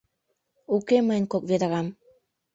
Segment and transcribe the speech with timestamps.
[0.75, 1.87] Уке мыйын кок ведрам.